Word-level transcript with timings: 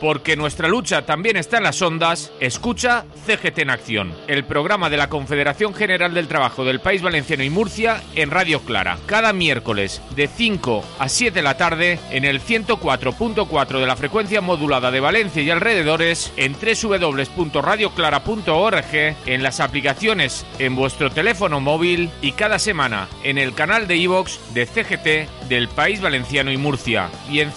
Porque 0.00 0.36
nuestra 0.36 0.68
lucha 0.68 1.06
también 1.06 1.38
está 1.38 1.56
en 1.56 1.62
las 1.62 1.80
ondas, 1.80 2.30
escucha 2.38 3.06
CGT 3.26 3.60
en 3.60 3.70
Acción, 3.70 4.12
el 4.28 4.44
programa 4.44 4.90
de 4.90 4.98
la 4.98 5.08
Confederación 5.08 5.72
General 5.72 6.12
del 6.12 6.28
Trabajo 6.28 6.66
del 6.66 6.80
País 6.80 7.00
Valenciano 7.00 7.42
y 7.42 7.48
Murcia 7.48 8.02
en 8.14 8.30
Radio 8.30 8.60
Clara, 8.60 8.98
cada 9.06 9.32
miércoles 9.32 10.02
de 10.14 10.28
5 10.28 10.84
a 10.98 11.08
7 11.08 11.34
de 11.34 11.42
la 11.42 11.56
tarde 11.56 11.98
en 12.10 12.26
el 12.26 12.42
104.4 12.42 13.80
de 13.80 13.86
la 13.86 13.96
frecuencia 13.96 14.42
modulada 14.42 14.90
de 14.90 15.00
Valencia 15.00 15.42
y 15.42 15.48
alrededores, 15.48 16.34
en 16.36 16.54
www.radioclara.org, 16.54 19.16
en 19.24 19.42
las 19.42 19.60
aplicaciones 19.60 20.44
en 20.58 20.76
vuestro 20.76 21.10
teléfono 21.10 21.60
móvil 21.60 22.10
y 22.20 22.32
cada 22.32 22.58
semana 22.58 23.08
en 23.22 23.38
el 23.38 23.54
canal 23.54 23.86
de 23.86 23.96
iVox 23.96 24.38
de 24.52 24.66
CGT 24.66 25.48
del 25.48 25.68
País 25.68 26.02
Valenciano 26.02 26.52
y 26.52 26.58
Murcia 26.58 27.08
y 27.30 27.40
en 27.40 27.50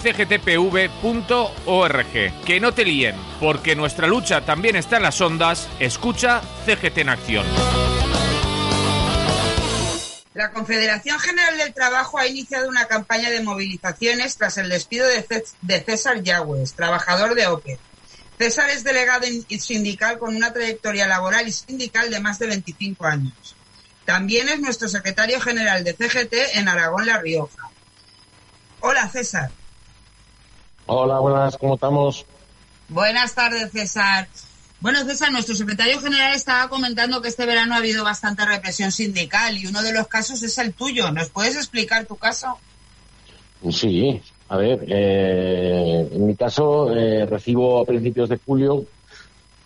cgtpv.org. 1.00 2.44
Que 2.44 2.60
no 2.60 2.72
te 2.72 2.84
líen, 2.84 3.16
porque 3.40 3.76
nuestra 3.76 4.06
lucha 4.06 4.44
también 4.44 4.76
está 4.76 4.96
en 4.96 5.02
las 5.04 5.20
ondas. 5.20 5.68
Escucha 5.78 6.40
CGT 6.66 6.98
en 6.98 7.08
acción. 7.08 7.46
La 10.34 10.52
Confederación 10.52 11.18
General 11.18 11.58
del 11.58 11.74
Trabajo 11.74 12.18
ha 12.18 12.26
iniciado 12.26 12.68
una 12.68 12.86
campaña 12.86 13.28
de 13.28 13.42
movilizaciones 13.42 14.36
tras 14.36 14.56
el 14.58 14.68
despido 14.68 15.06
de, 15.08 15.82
César 15.84 16.22
Yagües, 16.22 16.74
trabajador 16.74 17.34
de 17.34 17.48
OPE. 17.48 17.78
César 18.38 18.70
es 18.70 18.84
delegado 18.84 19.26
sindical 19.58 20.18
con 20.18 20.36
una 20.36 20.52
trayectoria 20.52 21.08
laboral 21.08 21.48
y 21.48 21.52
sindical 21.52 22.08
de 22.08 22.20
más 22.20 22.38
de 22.38 22.46
25 22.46 23.04
años. 23.04 23.56
También 24.04 24.48
es 24.48 24.60
nuestro 24.60 24.88
secretario 24.88 25.40
general 25.40 25.82
de 25.82 25.94
CGT 25.94 26.34
en 26.54 26.68
Aragón, 26.68 27.04
La 27.04 27.18
Rioja. 27.18 27.68
Hola, 28.78 29.08
César. 29.08 29.50
Hola, 30.90 31.18
buenas, 31.18 31.58
¿cómo 31.58 31.74
estamos? 31.74 32.24
Buenas 32.88 33.34
tardes, 33.34 33.70
César. 33.72 34.26
Bueno, 34.80 35.04
César, 35.04 35.30
nuestro 35.30 35.54
secretario 35.54 36.00
general 36.00 36.32
estaba 36.32 36.70
comentando 36.70 37.20
que 37.20 37.28
este 37.28 37.44
verano 37.44 37.74
ha 37.74 37.76
habido 37.76 38.04
bastante 38.04 38.46
represión 38.46 38.90
sindical 38.90 39.58
y 39.58 39.66
uno 39.66 39.82
de 39.82 39.92
los 39.92 40.08
casos 40.08 40.42
es 40.42 40.56
el 40.56 40.72
tuyo. 40.72 41.12
¿Nos 41.12 41.28
puedes 41.28 41.56
explicar 41.56 42.06
tu 42.06 42.16
caso? 42.16 42.56
Sí, 43.70 44.18
a 44.48 44.56
ver, 44.56 44.86
eh, 44.88 46.08
en 46.10 46.26
mi 46.26 46.34
caso 46.34 46.90
eh, 46.96 47.26
recibo 47.26 47.82
a 47.82 47.84
principios 47.84 48.30
de 48.30 48.38
julio 48.38 48.86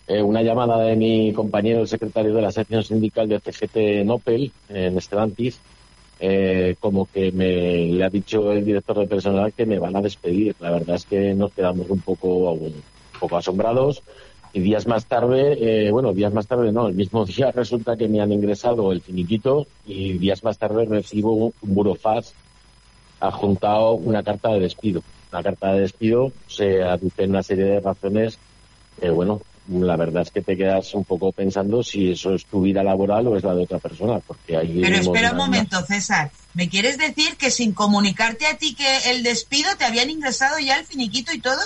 eh, 0.07 0.21
una 0.21 0.41
llamada 0.41 0.77
de 0.79 0.97
mi 0.97 1.31
compañero, 1.31 1.79
el 1.79 1.87
secretario 1.87 2.33
de 2.33 2.41
la 2.41 2.51
sección 2.51 2.83
sindical 2.83 3.29
de 3.29 3.39
CGT 3.39 4.05
Nopel, 4.05 4.51
en 4.67 4.97
Estelantis, 4.97 5.61
eh, 6.25 6.77
como 6.79 7.05
que 7.05 7.33
me 7.33 7.85
le 7.85 8.01
ha 8.01 8.09
dicho 8.09 8.53
el 8.53 8.63
director 8.63 8.97
de 8.97 9.07
personal 9.07 9.51
que 9.51 9.65
me 9.65 9.77
van 9.77 9.93
a 9.97 10.01
despedir. 10.01 10.55
La 10.61 10.71
verdad 10.71 10.95
es 10.95 11.05
que 11.05 11.33
nos 11.33 11.51
quedamos 11.51 11.89
un 11.89 11.99
poco, 11.99 12.53
un 12.53 12.81
poco 13.19 13.35
asombrados. 13.35 14.01
Y 14.53 14.61
días 14.61 14.87
más 14.87 15.05
tarde, 15.05 15.57
eh, 15.59 15.91
bueno, 15.91 16.13
días 16.13 16.33
más 16.33 16.47
tarde 16.47 16.71
no, 16.71 16.87
el 16.87 16.93
mismo 16.93 17.25
día 17.25 17.51
resulta 17.51 17.97
que 17.97 18.07
me 18.07 18.21
han 18.21 18.31
ingresado 18.31 18.93
el 18.93 19.01
finiquito 19.01 19.67
y 19.85 20.13
días 20.13 20.45
más 20.45 20.57
tarde 20.57 20.85
recibo 20.85 21.33
un 21.35 21.53
burofax 21.61 22.33
adjuntado 23.19 23.91
una 23.91 24.23
carta 24.23 24.53
de 24.53 24.61
despido. 24.61 25.03
La 25.29 25.43
carta 25.43 25.73
de 25.73 25.81
despido 25.81 26.31
se 26.47 26.83
aduce 26.83 27.25
una 27.25 27.43
serie 27.43 27.65
de 27.65 27.79
razones, 27.81 28.39
eh, 29.01 29.09
bueno, 29.09 29.41
la 29.67 29.95
verdad 29.95 30.23
es 30.23 30.31
que 30.31 30.41
te 30.41 30.57
quedas 30.57 30.93
un 30.93 31.05
poco 31.05 31.31
pensando 31.31 31.83
si 31.83 32.11
eso 32.11 32.33
es 32.33 32.45
tu 32.45 32.61
vida 32.61 32.83
laboral 32.83 33.27
o 33.27 33.37
es 33.37 33.43
la 33.43 33.55
de 33.55 33.63
otra 33.63 33.79
persona, 33.79 34.19
porque 34.19 34.57
hay 34.57 34.81
Pero 34.81 34.95
espera 34.97 35.31
un 35.31 35.37
momento, 35.37 35.81
César. 35.85 36.31
¿Me 36.53 36.69
quieres 36.69 36.97
decir 36.97 37.37
que 37.37 37.49
sin 37.49 37.73
comunicarte 37.73 38.45
a 38.45 38.57
ti 38.57 38.75
que 38.75 39.11
el 39.11 39.23
despido 39.23 39.69
te 39.77 39.85
habían 39.85 40.09
ingresado 40.09 40.59
ya 40.59 40.77
el 40.77 40.85
finiquito 40.85 41.33
y 41.33 41.39
todo? 41.39 41.61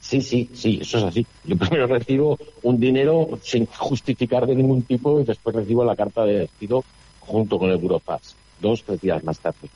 Sí, 0.00 0.20
sí, 0.20 0.50
sí, 0.54 0.78
eso 0.82 0.98
es 0.98 1.04
así. 1.04 1.26
Yo 1.44 1.56
primero 1.58 1.86
recibo 1.86 2.38
un 2.62 2.78
dinero 2.78 3.38
sin 3.42 3.66
justificar 3.66 4.46
de 4.46 4.54
ningún 4.54 4.82
tipo 4.82 5.20
y 5.20 5.24
después 5.24 5.56
recibo 5.56 5.84
la 5.84 5.96
carta 5.96 6.24
de 6.24 6.40
despido 6.40 6.84
junto 7.20 7.58
con 7.58 7.70
el 7.70 7.78
burofax, 7.78 8.36
dos, 8.60 8.84
tres 8.84 9.00
días 9.00 9.24
más 9.24 9.38
tarde 9.38 9.68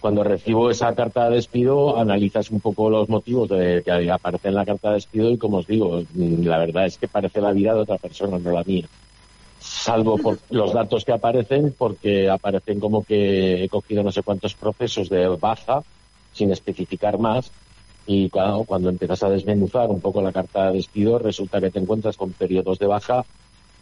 cuando 0.00 0.22
recibo 0.22 0.70
esa 0.70 0.94
carta 0.94 1.28
de 1.28 1.36
despido, 1.36 1.98
analizas 1.98 2.50
un 2.50 2.60
poco 2.60 2.90
los 2.90 3.08
motivos 3.08 3.48
de 3.48 3.82
que 3.84 4.10
aparece 4.10 4.48
en 4.48 4.54
la 4.54 4.64
carta 4.64 4.88
de 4.88 4.94
despido 4.94 5.30
y, 5.30 5.38
como 5.38 5.58
os 5.58 5.66
digo, 5.66 6.02
la 6.14 6.58
verdad 6.58 6.86
es 6.86 6.98
que 6.98 7.08
parece 7.08 7.40
la 7.40 7.52
vida 7.52 7.74
de 7.74 7.80
otra 7.80 7.98
persona, 7.98 8.38
no 8.38 8.52
la 8.52 8.62
mía. 8.64 8.86
Salvo 9.58 10.16
por 10.18 10.38
los 10.50 10.72
datos 10.72 11.04
que 11.04 11.12
aparecen, 11.12 11.74
porque 11.76 12.30
aparecen 12.30 12.78
como 12.78 13.02
que 13.02 13.64
he 13.64 13.68
cogido 13.68 14.02
no 14.02 14.12
sé 14.12 14.22
cuántos 14.22 14.54
procesos 14.54 15.08
de 15.08 15.26
baja, 15.28 15.82
sin 16.32 16.52
especificar 16.52 17.18
más, 17.18 17.50
y 18.06 18.30
claro, 18.30 18.64
cuando 18.64 18.88
empiezas 18.88 19.22
a 19.24 19.30
desmenuzar 19.30 19.90
un 19.90 20.00
poco 20.00 20.22
la 20.22 20.32
carta 20.32 20.68
de 20.68 20.74
despido, 20.74 21.18
resulta 21.18 21.60
que 21.60 21.70
te 21.70 21.80
encuentras 21.80 22.16
con 22.16 22.30
periodos 22.32 22.78
de 22.78 22.86
baja 22.86 23.24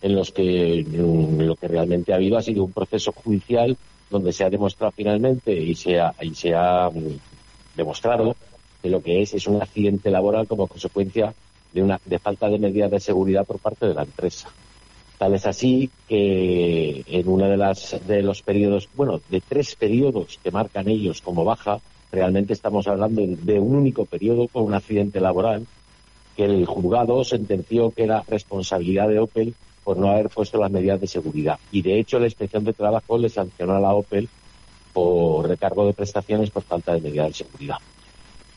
en 0.00 0.14
los 0.14 0.30
que 0.32 0.84
mm, 0.86 1.40
lo 1.40 1.56
que 1.56 1.68
realmente 1.68 2.12
ha 2.12 2.16
habido 2.16 2.38
ha 2.38 2.42
sido 2.42 2.64
un 2.64 2.72
proceso 2.72 3.12
judicial 3.12 3.76
donde 4.10 4.32
se 4.32 4.44
ha 4.44 4.50
demostrado 4.50 4.92
finalmente 4.92 5.52
y 5.52 5.74
se 5.74 6.00
ha, 6.00 6.14
y 6.20 6.34
se 6.34 6.54
ha 6.54 6.90
mm, 6.90 7.18
demostrado 7.76 8.36
que 8.82 8.90
lo 8.90 9.02
que 9.02 9.22
es 9.22 9.34
es 9.34 9.46
un 9.46 9.60
accidente 9.60 10.10
laboral 10.10 10.46
como 10.46 10.66
consecuencia 10.66 11.34
de 11.72 11.82
una 11.82 12.00
de 12.04 12.18
falta 12.18 12.48
de 12.48 12.58
medidas 12.58 12.90
de 12.90 13.00
seguridad 13.00 13.44
por 13.44 13.58
parte 13.58 13.86
de 13.86 13.94
la 13.94 14.02
empresa. 14.02 14.48
Tal 15.18 15.34
es 15.34 15.46
así 15.46 15.90
que 16.08 17.04
en 17.06 17.28
uno 17.28 17.48
de 17.48 17.56
las 17.56 17.96
de 18.06 18.22
los 18.22 18.42
periodos, 18.42 18.88
bueno, 18.94 19.20
de 19.28 19.40
tres 19.40 19.74
periodos 19.74 20.38
que 20.42 20.50
marcan 20.50 20.88
ellos 20.88 21.20
como 21.20 21.44
baja, 21.44 21.80
realmente 22.12 22.52
estamos 22.52 22.86
hablando 22.86 23.22
de 23.24 23.58
un 23.58 23.74
único 23.74 24.04
periodo 24.04 24.48
con 24.48 24.64
un 24.64 24.74
accidente 24.74 25.20
laboral 25.20 25.66
que 26.36 26.44
el 26.44 26.66
juzgado 26.66 27.24
sentenció 27.24 27.90
que 27.90 28.04
era 28.04 28.22
responsabilidad 28.26 29.08
de 29.08 29.20
Opel 29.20 29.54
por 29.84 29.98
no 29.98 30.10
haber 30.10 30.30
puesto 30.30 30.58
las 30.58 30.70
medidas 30.70 31.00
de 31.00 31.06
seguridad. 31.06 31.58
Y 31.70 31.82
de 31.82 32.00
hecho 32.00 32.18
la 32.18 32.26
inspección 32.26 32.64
de 32.64 32.72
trabajo 32.72 33.18
le 33.18 33.28
sancionó 33.28 33.76
a 33.76 33.80
la 33.80 33.94
Opel 33.94 34.28
por 34.92 35.48
recargo 35.48 35.86
de 35.86 35.92
prestaciones 35.92 36.50
por 36.50 36.62
falta 36.62 36.94
de 36.94 37.00
medidas 37.00 37.28
de 37.28 37.34
seguridad. 37.34 37.76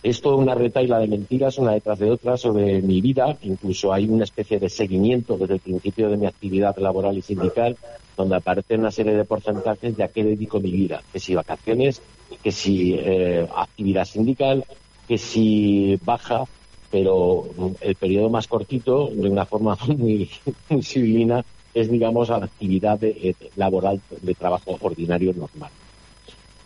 Es 0.03 0.21
toda 0.21 0.35
una 0.35 0.55
retaila 0.55 0.99
de 0.99 1.07
mentiras, 1.07 1.57
una 1.57 1.73
detrás 1.73 1.99
de 1.99 2.11
otra, 2.11 2.37
sobre 2.37 2.81
mi 2.81 3.01
vida. 3.01 3.37
Incluso 3.41 3.91
hay 3.91 4.07
una 4.07 4.23
especie 4.23 4.59
de 4.59 4.69
seguimiento 4.69 5.37
desde 5.37 5.55
el 5.55 5.59
principio 5.59 6.09
de 6.09 6.17
mi 6.17 6.27
actividad 6.27 6.77
laboral 6.77 7.17
y 7.17 7.21
sindical, 7.21 7.75
donde 8.15 8.35
aparece 8.35 8.75
una 8.75 8.91
serie 8.91 9.13
de 9.13 9.25
porcentajes 9.25 9.97
de 9.97 10.03
a 10.03 10.07
qué 10.07 10.23
dedico 10.23 10.59
mi 10.59 10.71
vida. 10.71 11.01
Que 11.11 11.19
si 11.19 11.33
vacaciones, 11.33 12.01
que 12.41 12.51
si 12.51 12.93
eh, 12.93 13.47
actividad 13.53 14.05
sindical, 14.05 14.63
que 15.07 15.17
si 15.17 15.99
baja, 16.05 16.43
pero 16.89 17.45
el 17.81 17.95
periodo 17.95 18.29
más 18.29 18.47
cortito, 18.47 19.09
de 19.11 19.29
una 19.29 19.45
forma 19.45 19.77
muy, 19.87 20.29
muy 20.69 20.83
civilina, 20.83 21.43
es, 21.73 21.91
digamos, 21.91 22.29
la 22.29 22.37
actividad 22.37 23.03
eh, 23.03 23.35
laboral 23.55 24.01
de 24.21 24.33
trabajo 24.33 24.77
ordinario 24.81 25.33
normal. 25.33 25.69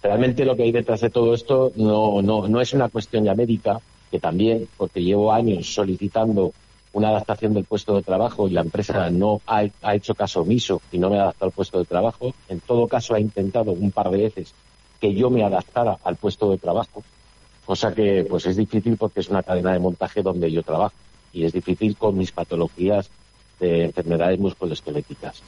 Realmente 0.02 0.46
lo 0.46 0.56
que 0.56 0.64
hay 0.64 0.72
detrás 0.72 1.02
de 1.02 1.10
todo 1.10 1.34
esto 1.34 1.72
no, 1.76 2.22
no, 2.22 2.48
no 2.48 2.62
es 2.62 2.74
una 2.74 2.90
cuestión 2.90 3.26
ya 3.26 3.36
médica, 3.36 3.80
que 4.10 4.20
también, 4.20 4.68
porque 4.78 5.04
llevo 5.04 5.32
años 5.32 5.74
solicitando 5.74 6.54
una 6.94 7.10
adaptación 7.10 7.54
del 7.54 7.66
puesto 7.66 7.96
de 7.96 8.04
trabajo 8.04 8.48
y 8.48 8.52
la 8.52 8.62
empresa 8.62 9.10
no 9.10 9.42
ha, 9.48 9.64
ha, 9.82 9.96
hecho 9.96 10.14
caso 10.14 10.42
omiso 10.42 10.82
y 10.92 10.98
no 10.98 11.10
me 11.10 11.18
ha 11.18 11.24
adaptado 11.24 11.50
al 11.50 11.56
puesto 11.56 11.80
de 11.80 11.86
trabajo. 11.86 12.34
En 12.50 12.60
todo 12.60 12.88
caso, 12.88 13.14
ha 13.14 13.20
intentado 13.20 13.72
un 13.72 13.92
par 13.92 14.10
de 14.10 14.18
veces 14.18 14.54
que 15.00 15.14
yo 15.14 15.30
me 15.30 15.44
adaptara 15.44 15.98
al 16.04 16.16
puesto 16.16 16.52
de 16.52 16.58
trabajo 16.58 17.04
cosa 17.72 17.94
que 17.94 18.26
pues 18.30 18.46
es 18.48 18.58
difícil 18.58 18.98
porque 18.98 19.22
es 19.22 19.30
una 19.30 19.44
cadena 19.44 19.72
de 19.72 19.80
montaje 19.80 20.22
donde 20.22 20.52
yo 20.52 20.62
trabajo 20.62 20.94
y 21.32 21.46
es 21.46 21.54
difícil 21.54 21.96
con 21.96 22.18
mis 22.18 22.34
patologías 22.34 23.10
de 23.62 23.86
enfermedades 23.86 24.38
musculoesqueléticas. 24.42 25.42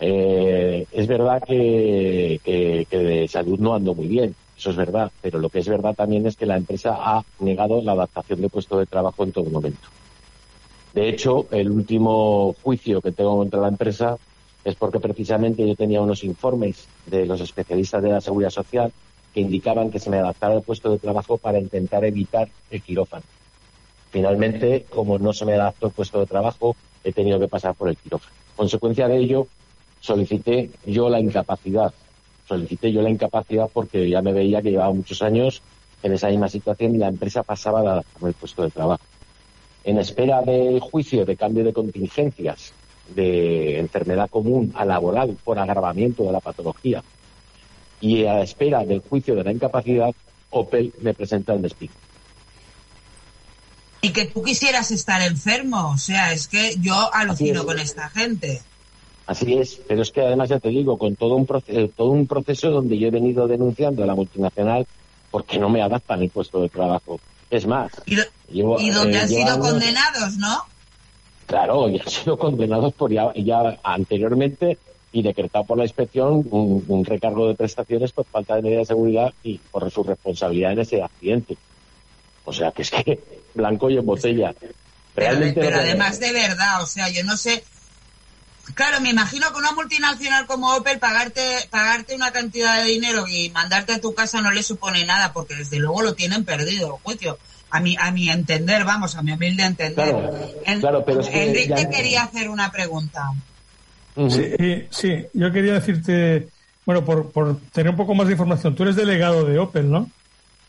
Eh, 0.00 0.86
es 0.90 1.06
verdad 1.06 1.42
que, 1.46 2.40
que, 2.42 2.86
que, 2.88 2.98
de 2.98 3.28
salud 3.28 3.58
no 3.58 3.74
ando 3.74 3.94
muy 3.94 4.08
bien, 4.08 4.34
eso 4.56 4.70
es 4.70 4.76
verdad, 4.76 5.12
pero 5.20 5.38
lo 5.40 5.50
que 5.50 5.58
es 5.58 5.68
verdad 5.68 5.94
también 5.94 6.26
es 6.26 6.36
que 6.36 6.46
la 6.46 6.56
empresa 6.56 6.96
ha 6.98 7.22
negado 7.38 7.82
la 7.82 7.92
adaptación 7.92 8.40
de 8.40 8.48
puesto 8.48 8.78
de 8.78 8.86
trabajo 8.86 9.24
en 9.24 9.32
todo 9.32 9.50
momento. 9.50 9.86
De 10.94 11.10
hecho, 11.10 11.48
el 11.50 11.70
último 11.70 12.54
juicio 12.62 13.02
que 13.02 13.12
tengo 13.12 13.36
contra 13.36 13.60
la 13.60 13.68
empresa 13.68 14.16
es 14.64 14.74
porque 14.76 15.00
precisamente 15.00 15.68
yo 15.68 15.76
tenía 15.76 16.00
unos 16.00 16.24
informes 16.24 16.88
de 17.04 17.26
los 17.26 17.42
especialistas 17.42 18.02
de 18.02 18.08
la 18.08 18.22
seguridad 18.22 18.48
social 18.48 18.90
que 19.34 19.40
indicaban 19.40 19.90
que 19.90 19.98
se 19.98 20.10
me 20.10 20.18
adaptara 20.18 20.54
el 20.54 20.62
puesto 20.62 20.92
de 20.92 20.98
trabajo 20.98 21.36
para 21.38 21.58
intentar 21.58 22.04
evitar 22.04 22.48
el 22.70 22.80
quirófano. 22.80 23.24
Finalmente, 24.10 24.86
como 24.88 25.18
no 25.18 25.32
se 25.32 25.44
me 25.44 25.54
adaptó 25.54 25.88
el 25.88 25.92
puesto 25.92 26.20
de 26.20 26.26
trabajo, 26.26 26.76
he 27.02 27.12
tenido 27.12 27.40
que 27.40 27.48
pasar 27.48 27.74
por 27.74 27.88
el 27.88 27.96
quirófano. 27.96 28.32
Consecuencia 28.54 29.08
de 29.08 29.18
ello, 29.18 29.48
solicité 30.00 30.70
yo 30.86 31.08
la 31.08 31.18
incapacidad. 31.18 31.92
Solicité 32.46 32.92
yo 32.92 33.02
la 33.02 33.10
incapacidad 33.10 33.68
porque 33.72 34.08
ya 34.08 34.22
me 34.22 34.32
veía 34.32 34.62
que 34.62 34.70
llevaba 34.70 34.92
muchos 34.92 35.20
años 35.20 35.62
en 36.04 36.12
esa 36.12 36.28
misma 36.28 36.48
situación 36.48 36.94
y 36.94 36.98
la 36.98 37.08
empresa 37.08 37.42
pasaba 37.42 37.82
de 37.82 37.88
adaptarme 37.88 38.28
el 38.28 38.34
puesto 38.34 38.62
de 38.62 38.70
trabajo. 38.70 39.02
En 39.82 39.98
espera 39.98 40.42
del 40.42 40.78
juicio 40.78 41.26
de 41.26 41.36
cambio 41.36 41.64
de 41.64 41.72
contingencias 41.72 42.72
de 43.14 43.80
enfermedad 43.80 44.30
común 44.30 44.72
a 44.76 44.84
laboral 44.84 45.36
por 45.42 45.58
agravamiento 45.58 46.22
de 46.22 46.32
la 46.32 46.40
patología 46.40 47.02
y 48.04 48.26
a 48.26 48.34
la 48.34 48.42
espera 48.42 48.84
del 48.84 49.00
juicio 49.00 49.34
de 49.34 49.44
la 49.44 49.50
incapacidad, 49.50 50.14
Opel 50.50 50.92
me 51.00 51.14
presenta 51.14 51.54
el 51.54 51.62
despido. 51.62 51.94
Y 54.02 54.10
que 54.12 54.26
tú 54.26 54.42
quisieras 54.42 54.90
estar 54.90 55.22
enfermo, 55.22 55.92
o 55.92 55.96
sea, 55.96 56.32
es 56.32 56.46
que 56.46 56.74
yo 56.80 56.94
alucino 57.14 57.64
con 57.64 57.78
esta 57.78 58.10
gente. 58.10 58.60
Así 59.26 59.54
es, 59.54 59.80
pero 59.88 60.02
es 60.02 60.10
que 60.10 60.20
además 60.20 60.50
ya 60.50 60.60
te 60.60 60.68
digo, 60.68 60.98
con 60.98 61.16
todo 61.16 61.34
un, 61.34 61.46
proceso, 61.46 61.90
todo 61.96 62.10
un 62.10 62.26
proceso 62.26 62.70
donde 62.70 62.98
yo 62.98 63.08
he 63.08 63.10
venido 63.10 63.48
denunciando 63.48 64.04
a 64.04 64.06
la 64.06 64.14
multinacional 64.14 64.86
porque 65.30 65.58
no 65.58 65.70
me 65.70 65.80
adaptan 65.80 66.20
el 66.20 66.28
puesto 66.28 66.60
de 66.60 66.68
trabajo. 66.68 67.18
Es 67.48 67.66
más, 67.66 67.90
y, 68.04 68.16
donde 68.60 69.16
eh, 69.16 69.18
han 69.18 69.28
sido 69.28 69.58
condenados, 69.58 70.36
¿no? 70.36 70.58
Claro, 71.46 71.88
y 71.88 71.98
han 71.98 72.08
sido 72.08 72.36
condenados 72.36 72.92
por 72.92 73.10
ya, 73.10 73.32
ya 73.34 73.80
anteriormente 73.82 74.76
y 75.14 75.22
decretado 75.22 75.64
por 75.64 75.78
la 75.78 75.84
inspección 75.84 76.44
un, 76.50 77.04
recargo 77.04 77.46
de 77.46 77.54
prestaciones 77.54 78.10
por 78.10 78.26
falta 78.26 78.56
de 78.56 78.62
medidas 78.62 78.88
de 78.88 78.94
seguridad 78.94 79.32
y 79.44 79.58
por 79.58 79.88
su 79.88 80.02
responsabilidad 80.02 80.72
en 80.72 80.80
ese 80.80 81.00
accidente. 81.00 81.56
O 82.44 82.52
sea 82.52 82.72
que 82.72 82.82
es 82.82 82.90
que 82.90 83.20
blanco 83.54 83.88
y 83.88 83.96
en 83.96 84.04
botella. 84.04 84.52
Realmente 85.14 85.60
pero, 85.60 85.76
además 85.76 86.18
de 86.18 86.32
verdad, 86.32 86.82
o 86.82 86.86
sea, 86.86 87.08
yo 87.10 87.22
no 87.22 87.36
sé. 87.36 87.62
Claro, 88.74 89.00
me 89.00 89.10
imagino 89.10 89.52
que 89.52 89.58
una 89.58 89.70
multinacional 89.70 90.46
como 90.46 90.74
Opel 90.74 90.98
pagarte 90.98 91.68
pagarte 91.70 92.16
una 92.16 92.32
cantidad 92.32 92.82
de 92.82 92.90
dinero 92.90 93.28
y 93.28 93.50
mandarte 93.50 93.92
a 93.92 94.00
tu 94.00 94.14
casa 94.14 94.40
no 94.40 94.50
le 94.50 94.64
supone 94.64 95.06
nada, 95.06 95.32
porque 95.32 95.54
desde 95.54 95.78
luego 95.78 96.02
lo 96.02 96.14
tienen 96.14 96.44
perdido, 96.44 96.98
juicio. 97.04 97.38
A 97.70 97.78
mi, 97.80 97.96
a 97.98 98.10
mi 98.10 98.30
entender, 98.30 98.84
vamos, 98.84 99.14
a 99.16 99.22
mi 99.22 99.32
humilde 99.32 99.64
entender. 99.64 100.14
Claro, 100.80 101.04
pero 101.04 101.22
Enrique 101.24 101.88
quería 101.88 102.24
hacer 102.24 102.48
una 102.48 102.70
pregunta. 102.72 103.32
Sí, 104.28 104.84
sí, 104.90 105.26
yo 105.32 105.50
quería 105.52 105.74
decirte, 105.74 106.48
bueno, 106.86 107.04
por, 107.04 107.30
por 107.30 107.56
tener 107.72 107.90
un 107.90 107.96
poco 107.96 108.14
más 108.14 108.26
de 108.26 108.34
información, 108.34 108.74
tú 108.74 108.84
eres 108.84 108.96
delegado 108.96 109.44
de 109.44 109.58
Opel, 109.58 109.90
¿no? 109.90 110.08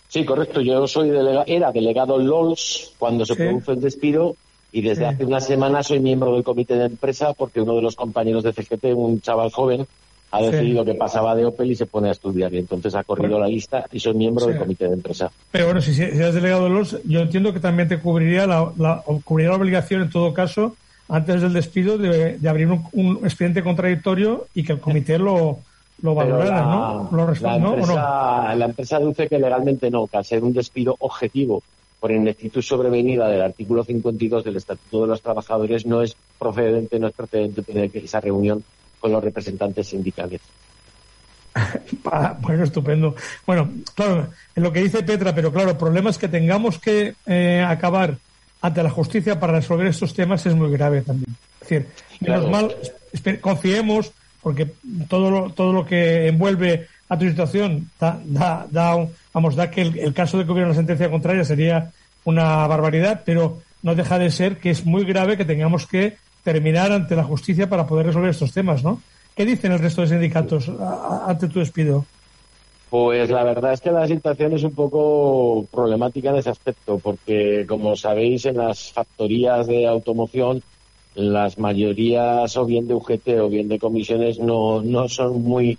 Sí, 0.07 0.25
correcto, 0.25 0.61
yo 0.61 0.87
soy 0.87 1.09
delegado, 1.09 1.43
era 1.47 1.71
delegado 1.71 2.17
LOLS 2.17 2.93
cuando 2.97 3.25
se 3.25 3.35
produjo 3.35 3.71
el 3.71 3.81
despido 3.81 4.35
y 4.71 4.81
desde 4.81 5.05
hace 5.05 5.25
una 5.25 5.39
semana 5.39 5.83
soy 5.83 5.99
miembro 5.99 6.33
del 6.33 6.43
comité 6.43 6.75
de 6.75 6.85
empresa 6.85 7.33
porque 7.33 7.61
uno 7.61 7.75
de 7.75 7.81
los 7.81 7.95
compañeros 7.95 8.43
de 8.43 8.53
CGT, 8.53 8.85
un 8.95 9.21
chaval 9.21 9.51
joven, 9.51 9.87
ha 10.31 10.41
decidido 10.41 10.83
que 10.83 10.95
pasaba 10.95 11.35
de 11.35 11.45
Opel 11.45 11.71
y 11.71 11.75
se 11.75 11.85
pone 11.85 12.09
a 12.09 12.11
estudiar 12.11 12.53
y 12.53 12.57
entonces 12.57 12.93
ha 12.95 13.03
corrido 13.03 13.39
la 13.39 13.47
lista 13.47 13.85
y 13.91 13.99
soy 13.99 14.15
miembro 14.15 14.45
del 14.45 14.57
comité 14.57 14.87
de 14.87 14.93
empresa. 14.93 15.31
Pero 15.51 15.65
bueno, 15.65 15.81
si, 15.81 15.93
si 15.93 16.01
eres 16.03 16.33
delegado 16.33 16.65
de 16.65 16.71
LOLS, 16.71 16.97
yo 17.05 17.21
entiendo 17.21 17.53
que 17.53 17.59
también 17.59 17.87
te 17.87 17.99
cubriría 17.99 18.45
la, 18.45 18.71
la, 18.77 19.03
cubriría 19.23 19.51
la 19.51 19.57
obligación 19.57 20.01
en 20.01 20.09
todo 20.09 20.33
caso 20.33 20.75
antes 21.07 21.41
del 21.41 21.53
despido 21.53 21.97
de, 21.97 22.39
abrir 22.47 22.67
un, 22.91 23.19
expediente 23.23 23.63
contradictorio 23.63 24.47
y 24.53 24.63
que 24.63 24.73
el 24.73 24.79
comité 24.79 25.17
lo, 25.17 25.59
lo 26.01 26.15
valorara, 26.15 26.61
¿no? 26.61 27.09
Lo 27.11 27.33
la, 27.41 27.55
empresa, 27.55 28.55
la 28.55 28.65
empresa 28.65 28.99
dice 28.99 29.27
que 29.27 29.39
legalmente 29.39 29.91
no, 29.91 30.07
que 30.07 30.17
al 30.17 30.25
ser 30.25 30.43
un 30.43 30.53
despido 30.53 30.95
objetivo 30.99 31.61
por 31.99 32.11
ineptitud 32.11 32.61
sobrevenida 32.61 33.27
del 33.27 33.41
artículo 33.41 33.83
52 33.83 34.43
del 34.43 34.57
Estatuto 34.57 35.01
de 35.01 35.07
los 35.07 35.21
Trabajadores 35.21 35.85
no 35.85 36.01
es 36.01 36.15
procedente, 36.37 36.99
no 36.99 37.07
es 37.07 37.13
procedente 37.13 37.63
tener 37.63 37.89
esa 37.95 38.21
reunión 38.21 38.63
con 38.99 39.11
los 39.11 39.23
representantes 39.23 39.87
sindicales. 39.87 40.41
Bueno, 42.41 42.63
estupendo. 42.63 43.15
Bueno, 43.47 43.69
claro, 43.95 44.27
en 44.55 44.61
lo 44.63 44.71
que 44.71 44.83
dice 44.83 45.03
Petra, 45.03 45.33
pero 45.33 45.51
claro, 45.51 45.71
el 45.71 45.77
problema 45.77 46.09
es 46.09 46.17
que 46.17 46.27
tengamos 46.27 46.77
que 46.77 47.15
eh, 47.25 47.65
acabar 47.67 48.17
ante 48.61 48.83
la 48.83 48.89
justicia 48.89 49.39
para 49.39 49.53
resolver 49.53 49.87
estos 49.87 50.13
temas 50.13 50.45
es 50.45 50.55
muy 50.55 50.71
grave 50.71 51.01
también. 51.01 51.35
Es 51.61 51.69
decir, 51.69 51.87
menos 52.19 52.49
mal, 52.49 52.75
confiemos, 53.41 54.11
porque 54.41 54.71
todo 55.07 55.31
lo, 55.31 55.49
todo 55.51 55.73
lo 55.73 55.85
que 55.85 56.27
envuelve 56.27 56.87
a 57.09 57.17
tu 57.17 57.27
situación 57.27 57.89
da, 57.99 58.19
da, 58.25 58.67
da 58.69 59.07
vamos, 59.33 59.55
da 59.55 59.69
que 59.69 59.81
el, 59.81 60.13
caso 60.13 60.37
de 60.37 60.45
que 60.45 60.51
hubiera 60.51 60.67
una 60.67 60.75
sentencia 60.75 61.09
contraria 61.09 61.43
sería 61.43 61.91
una 62.23 62.65
barbaridad, 62.67 63.21
pero 63.25 63.61
no 63.83 63.95
deja 63.95 64.17
de 64.17 64.31
ser 64.31 64.57
que 64.57 64.71
es 64.71 64.85
muy 64.85 65.03
grave 65.05 65.37
que 65.37 65.45
tengamos 65.45 65.85
que 65.85 66.17
terminar 66.43 66.91
ante 66.91 67.15
la 67.15 67.23
justicia 67.23 67.69
para 67.69 67.85
poder 67.85 68.07
resolver 68.07 68.29
estos 68.29 68.51
temas, 68.51 68.83
¿no? 68.83 69.01
¿Qué 69.35 69.45
dicen 69.45 69.71
el 69.71 69.79
resto 69.79 70.01
de 70.01 70.07
sindicatos 70.07 70.71
ante 71.27 71.47
tu 71.47 71.59
despido? 71.59 72.05
Pues 72.89 73.29
la 73.29 73.43
verdad 73.43 73.73
es 73.73 73.81
que 73.81 73.91
la 73.91 74.07
situación 74.07 74.53
es 74.53 74.63
un 74.63 74.73
poco 74.73 75.65
problemática 75.71 76.29
en 76.29 76.37
ese 76.37 76.51
aspecto, 76.51 76.99
porque 76.99 77.65
como 77.67 77.95
sabéis, 77.95 78.45
en 78.45 78.57
las 78.57 78.91
factorías 78.91 79.67
de 79.67 79.87
automoción, 79.87 80.61
las 81.15 81.57
mayorías 81.57 82.55
o 82.57 82.65
bien 82.65 82.87
de 82.87 82.93
UGT 82.93 83.27
o 83.39 83.49
bien 83.49 83.67
de 83.67 83.79
comisiones 83.79 84.37
no, 84.39 84.81
no 84.81 85.09
son 85.09 85.41
muy 85.41 85.77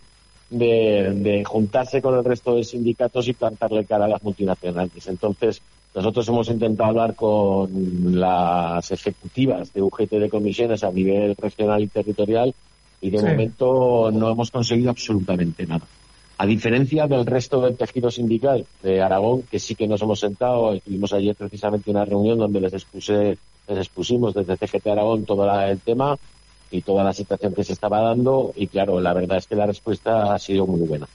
de, 0.51 1.43
juntarse 1.47 2.01
con 2.01 2.15
el 2.17 2.25
resto 2.25 2.55
de 2.57 2.65
sindicatos 2.65 3.29
y 3.29 3.33
plantarle 3.33 3.85
cara 3.85 4.07
a 4.07 4.09
las 4.09 4.23
multinacionales. 4.23 5.07
Entonces, 5.07 5.61
nosotros 5.95 6.29
hemos 6.29 6.49
intentado 6.49 6.91
hablar 6.91 7.15
con 7.15 8.19
las 8.19 8.91
ejecutivas 8.91 9.73
de 9.73 9.83
UGT 9.83 10.13
de 10.13 10.31
comisiones 10.31 10.85
a 10.85 10.91
nivel 10.91 11.35
regional 11.37 11.83
y 11.83 11.89
territorial 11.89 12.55
y 13.01 13.11
de 13.11 13.23
momento 13.23 14.11
no 14.13 14.31
hemos 14.31 14.51
conseguido 14.51 14.91
absolutamente 14.91 15.67
nada. 15.67 15.87
A 16.39 16.45
diferencia 16.45 17.07
del 17.07 17.25
resto 17.25 17.63
del 17.63 17.79
tejido 17.79 18.11
sindical 18.11 18.67
de 18.83 19.01
Aragón, 19.01 19.43
que 19.45 19.59
sí 19.59 19.75
que 19.75 19.89
nos 19.89 20.03
hemos 20.03 20.21
sentado, 20.21 20.79
tuvimos 20.81 21.15
ayer 21.15 21.35
precisamente 21.35 21.91
una 21.91 22.05
reunión 22.05 22.39
donde 22.39 22.61
les 22.61 22.75
expuse, 22.75 23.39
les 23.67 23.79
expusimos 23.79 24.35
desde 24.35 24.59
CGT 24.59 24.87
Aragón 24.89 25.25
todo 25.25 25.51
el 25.65 25.81
tema 25.81 26.19
y 26.71 26.83
toda 26.83 27.05
la 27.05 27.15
situación 27.15 27.55
que 27.55 27.65
se 27.65 27.73
estaba 27.73 28.03
dando 28.03 28.53
y 28.55 28.67
claro, 28.67 29.01
la 29.01 29.15
verdad 29.15 29.39
es 29.39 29.47
que 29.47 29.57
la 29.57 29.65
respuesta 29.65 30.35
ha 30.35 30.39
sido 30.39 30.67
muy 30.67 30.81
buena, 30.81 31.09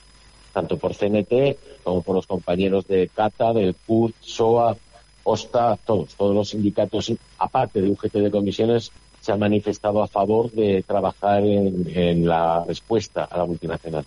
tanto 0.52 0.76
por 0.76 0.92
CNT 0.92 1.56
como 1.84 2.02
por 2.02 2.16
los 2.16 2.26
compañeros 2.26 2.88
de 2.88 3.08
CATA, 3.08 3.52
del 3.52 3.74
PUT, 3.74 4.16
SOA, 4.18 4.76
OSTA, 5.22 5.78
todos, 5.86 6.16
todos 6.16 6.34
los 6.34 6.48
sindicatos, 6.48 7.12
aparte 7.38 7.80
de 7.80 7.90
UGT 7.90 8.14
de 8.14 8.30
comisiones, 8.32 8.90
se 9.20 9.30
han 9.30 9.38
manifestado 9.38 10.02
a 10.02 10.08
favor 10.08 10.50
de 10.50 10.82
trabajar 10.82 11.44
en 11.44 12.26
la 12.26 12.64
respuesta 12.66 13.22
a 13.22 13.38
la 13.38 13.44
multinacional. 13.44 14.04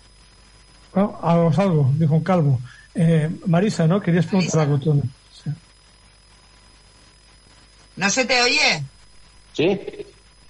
Bueno, 0.95 1.19
algo, 1.21 1.91
dijo 1.97 2.15
un 2.15 2.23
calvo. 2.23 2.59
Eh, 2.95 3.29
Marisa, 3.47 3.85
¿no? 3.85 3.99
Querías 3.99 4.25
preguntar 4.25 4.61
algo 4.61 4.79
tú. 4.79 5.03
¿No 7.97 8.09
se 8.09 8.23
te 8.23 8.41
oye? 8.41 8.83
Sí. 9.51 9.77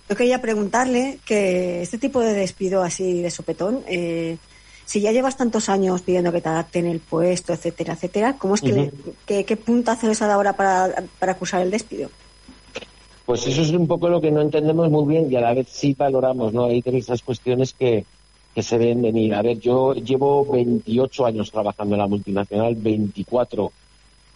Yo 0.08 0.16
quería 0.16 0.42
preguntarle 0.42 1.18
que 1.26 1.82
este 1.82 1.98
tipo 1.98 2.20
de 2.20 2.34
despido 2.34 2.84
así 2.84 3.24
de 3.24 3.32
sopetón, 3.32 3.84
eh, 3.88 4.38
si 4.86 5.02
ya 5.02 5.12
llevas 5.12 5.36
tantos 5.36 5.68
años 5.68 6.04
pidiendo 6.04 6.32
que 6.32 6.42
te 6.42 6.50
adapten 6.50 6.86
el 6.86 7.00
puesto, 7.00 7.54
etcétera, 7.54 7.94
etcétera, 7.94 8.36
¿cómo 8.38 8.54
es 8.54 8.62
que, 8.62 9.46
qué, 9.46 9.58
puntazo 9.58 10.08
les 10.08 10.22
ha 10.22 10.28
dado 10.28 10.38
ahora 10.38 10.54
para, 10.54 11.06
para 11.18 11.32
acusar 11.32 11.64
el 11.64 11.72
despido? 11.72 12.12
Pues 13.26 13.48
eso 13.48 13.64
es 13.64 13.72
un 13.72 13.88
poco 13.88 14.10
lo 14.10 14.22
que 14.22 14.30
no 14.30 14.42
entendemos 14.42 14.92
muy 14.92 15.12
bien 15.12 15.32
y 15.32 15.36
a 15.36 15.42
la 15.42 15.56
vez 15.56 15.70
sí 15.70 15.96
valoramos, 15.98 16.54
¿no? 16.54 16.66
Hay 16.66 16.84
esas 16.86 17.24
cuestiones 17.24 17.74
que, 17.74 18.06
que 18.56 18.64
se 18.64 18.78
ven 18.78 19.02
venir. 19.02 19.36
A 19.36 19.42
ver, 19.42 19.60
yo 19.60 19.94
llevo 19.94 20.46
28 20.50 21.26
años 21.26 21.52
trabajando 21.52 21.96
en 21.96 22.00
la 22.00 22.08
multinacional, 22.08 22.74
24 22.76 23.72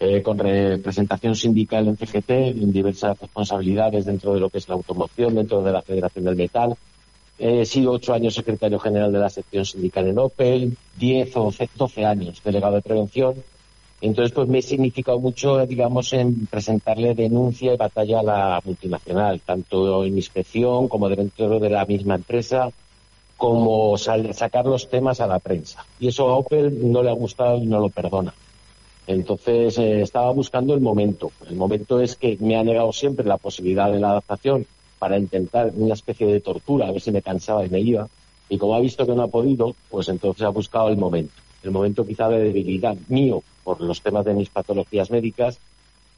eh, 0.01 0.21
con 0.21 0.37
representación 0.37 1.35
sindical 1.35 1.87
en 1.87 1.95
CGT, 1.95 2.29
en 2.29 2.73
diversas 2.73 3.17
responsabilidades 3.17 4.05
dentro 4.05 4.33
de 4.33 4.41
lo 4.41 4.49
que 4.49 4.57
es 4.57 4.67
la 4.67 4.75
automoción, 4.75 5.35
dentro 5.35 5.63
de 5.63 5.71
la 5.71 5.81
Federación 5.81 6.25
del 6.25 6.35
Metal. 6.35 6.75
He 7.37 7.63
sido 7.63 7.93
ocho 7.93 8.13
años 8.13 8.33
secretario 8.33 8.77
general 8.77 9.13
de 9.13 9.19
la 9.19 9.29
sección 9.29 9.63
sindical 9.63 10.07
en 10.07 10.19
Opel, 10.19 10.75
10 10.97 11.37
o 11.37 11.53
12 11.77 12.05
años 12.05 12.41
delegado 12.43 12.75
de 12.75 12.81
prevención. 12.81 13.35
Entonces, 14.01 14.33
pues 14.33 14.49
me 14.49 14.59
he 14.59 14.61
significado 14.61 15.19
mucho, 15.19 15.65
digamos, 15.65 16.11
en 16.11 16.45
presentarle 16.47 17.15
denuncia 17.15 17.73
y 17.73 17.77
batalla 17.77 18.19
a 18.19 18.23
la 18.23 18.61
multinacional, 18.65 19.39
tanto 19.41 20.03
en 20.03 20.17
inspección 20.17 20.89
como 20.89 21.07
dentro 21.07 21.59
de 21.59 21.69
la 21.69 21.85
misma 21.85 22.15
empresa, 22.15 22.69
como 23.39 23.97
sacar 23.97 24.65
los 24.65 24.89
temas 24.89 25.21
a 25.21 25.27
la 25.27 25.39
prensa. 25.39 25.85
Y 25.97 26.09
eso 26.09 26.27
a 26.29 26.35
Opel 26.35 26.91
no 26.91 27.01
le 27.01 27.09
ha 27.09 27.13
gustado 27.13 27.57
y 27.57 27.65
no 27.65 27.79
lo 27.79 27.89
perdona. 27.89 28.33
Entonces 29.07 29.77
eh, 29.77 30.01
estaba 30.01 30.29
buscando 30.31 30.73
el 30.73 30.81
momento. 30.81 31.31
El 31.49 31.55
momento 31.55 32.01
es 32.01 32.17
que 32.17 32.37
me 32.41 32.57
ha 32.57 32.63
negado 32.65 32.91
siempre 32.91 33.25
la 33.25 33.37
posibilidad 33.37 33.89
de 33.89 33.99
la 33.99 34.11
adaptación 34.11 34.67
para 34.99 35.17
intentar 35.17 35.71
una 35.73 35.93
especie 35.93 36.27
de 36.27 36.41
tortura, 36.41 36.89
a 36.89 36.91
ver 36.91 36.99
si 36.99 37.11
me 37.11 37.21
cansaba 37.21 37.65
y 37.65 37.69
me 37.69 37.79
iba. 37.79 38.09
Y 38.49 38.57
como 38.57 38.75
ha 38.75 38.81
visto 38.81 39.07
que 39.07 39.15
no 39.15 39.23
ha 39.23 39.27
podido, 39.29 39.73
pues 39.89 40.09
entonces 40.09 40.43
ha 40.43 40.49
buscado 40.49 40.89
el 40.89 40.97
momento. 40.97 41.33
el 41.63 41.71
momento 41.71 42.05
quizá 42.05 42.27
de 42.27 42.43
debilidad 42.43 42.97
mío 43.07 43.41
por 43.63 43.79
los 43.79 44.01
temas 44.01 44.25
de 44.25 44.33
mis 44.33 44.49
patologías 44.49 45.09
médicas 45.11 45.59